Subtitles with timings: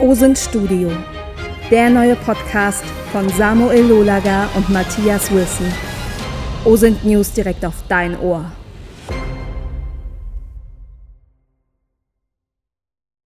[0.00, 0.90] OSINT Studio.
[1.70, 5.70] Der neue Podcast von Samuel Lolaga und Matthias Wilson.
[6.64, 8.50] OSINT News direkt auf dein Ohr.